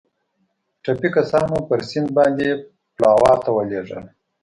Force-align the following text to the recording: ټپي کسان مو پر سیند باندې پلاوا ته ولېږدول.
ټپي 0.83 1.09
کسان 1.15 1.43
مو 1.51 1.59
پر 1.67 1.79
سیند 1.89 2.09
باندې 2.17 2.47
پلاوا 2.95 3.33
ته 3.43 3.49
ولېږدول. 3.53 4.05